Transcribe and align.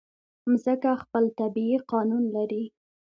مځکه 0.51 0.91
خپل 1.01 1.23
طبیعي 1.39 1.77
قانون 1.91 2.23
لري. 2.35 2.63